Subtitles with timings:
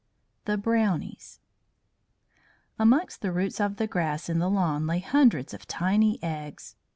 [0.45, 1.41] THE BROWNIES
[2.79, 6.75] Amongst the roots of the grass in the lawn lay hundreds of tiny eggs.